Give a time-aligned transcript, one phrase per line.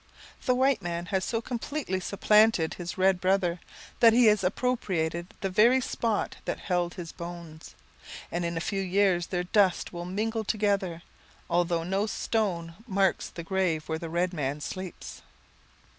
[0.47, 3.59] The white man has so completely supplanted his red brother,
[3.99, 7.75] that he has appropriated the very spot that held his bones;
[8.31, 11.03] and in a few years their dust will mingle together,
[11.51, 15.21] although no stone marks the grave where the red man sleeps.